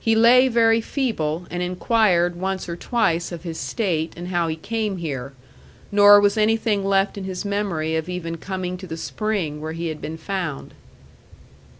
He 0.00 0.16
lay 0.16 0.48
very 0.48 0.80
feeble, 0.80 1.46
and 1.48 1.62
inquired 1.62 2.34
once 2.34 2.68
or 2.68 2.74
twice 2.74 3.30
of 3.30 3.44
his 3.44 3.56
state 3.56 4.12
and 4.16 4.26
how 4.26 4.48
he 4.48 4.56
came 4.56 4.96
here; 4.96 5.32
nor 5.92 6.20
was 6.20 6.36
anything 6.36 6.84
left 6.84 7.16
in 7.16 7.22
his 7.22 7.44
memory 7.44 7.94
of 7.94 8.08
even 8.08 8.36
coming 8.38 8.76
to 8.78 8.88
the 8.88 8.96
spring 8.96 9.60
where 9.60 9.70
he 9.70 9.86
had 9.86 10.00
been 10.00 10.16
found. 10.16 10.74